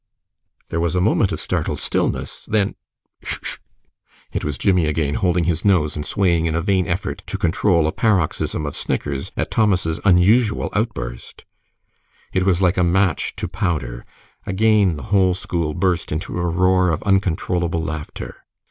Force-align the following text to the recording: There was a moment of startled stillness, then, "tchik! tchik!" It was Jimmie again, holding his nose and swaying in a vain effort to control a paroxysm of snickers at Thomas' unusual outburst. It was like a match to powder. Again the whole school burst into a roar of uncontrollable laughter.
There 0.69 0.79
was 0.79 0.95
a 0.95 0.99
moment 0.99 1.31
of 1.31 1.39
startled 1.39 1.79
stillness, 1.79 2.47
then, 2.47 2.73
"tchik! 3.23 3.43
tchik!" 3.43 3.57
It 4.33 4.43
was 4.43 4.57
Jimmie 4.57 4.87
again, 4.87 5.13
holding 5.13 5.43
his 5.43 5.63
nose 5.63 5.95
and 5.95 6.03
swaying 6.03 6.47
in 6.47 6.55
a 6.55 6.61
vain 6.63 6.87
effort 6.87 7.21
to 7.27 7.37
control 7.37 7.85
a 7.85 7.91
paroxysm 7.91 8.65
of 8.65 8.75
snickers 8.75 9.31
at 9.37 9.51
Thomas' 9.51 9.99
unusual 10.03 10.71
outburst. 10.73 11.45
It 12.33 12.47
was 12.47 12.63
like 12.63 12.77
a 12.77 12.83
match 12.83 13.35
to 13.35 13.47
powder. 13.47 14.03
Again 14.47 14.95
the 14.95 15.03
whole 15.13 15.35
school 15.35 15.75
burst 15.75 16.11
into 16.11 16.39
a 16.39 16.47
roar 16.47 16.89
of 16.89 17.03
uncontrollable 17.03 17.83
laughter. 17.83 18.37